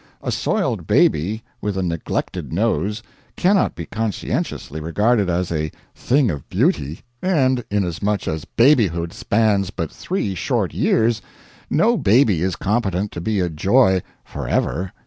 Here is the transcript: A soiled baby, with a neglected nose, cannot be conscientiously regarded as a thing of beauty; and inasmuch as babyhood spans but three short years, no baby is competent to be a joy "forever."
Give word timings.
A 0.23 0.31
soiled 0.31 0.87
baby, 0.87 1.43
with 1.61 1.77
a 1.77 1.83
neglected 1.83 2.51
nose, 2.51 3.03
cannot 3.35 3.75
be 3.75 3.85
conscientiously 3.85 4.79
regarded 4.79 5.29
as 5.29 5.51
a 5.51 5.71
thing 5.93 6.31
of 6.31 6.49
beauty; 6.49 7.01
and 7.21 7.63
inasmuch 7.69 8.27
as 8.27 8.43
babyhood 8.45 9.13
spans 9.13 9.69
but 9.69 9.91
three 9.91 10.33
short 10.33 10.73
years, 10.73 11.21
no 11.69 11.97
baby 11.97 12.41
is 12.41 12.55
competent 12.55 13.11
to 13.11 13.21
be 13.21 13.39
a 13.41 13.47
joy 13.47 14.01
"forever." 14.25 14.91